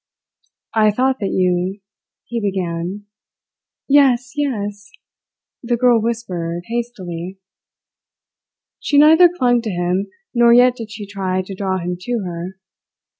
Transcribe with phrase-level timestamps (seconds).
[0.73, 1.79] "I thought that you"
[2.25, 3.05] he began.
[3.87, 4.89] "Yes, yes!"
[5.61, 7.37] the girl whispered hastily.
[8.79, 12.57] She neither clung to him, nor yet did she try to draw him to her.